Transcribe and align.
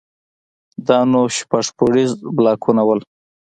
دا 0.87 0.99
نو 1.11 1.21
شپږ 1.37 1.65
پوړيز 1.77 2.11
بلاکونه 2.37 2.81
وو. 2.87 2.95